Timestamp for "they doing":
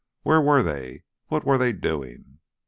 1.59-2.39